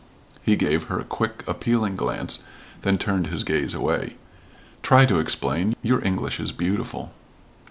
[0.41, 2.39] He gave her a quick, appealing glance,
[2.81, 4.15] then turned his gaze away.
[4.81, 5.75] "Try to explain.
[5.83, 7.11] Your English is beautiful."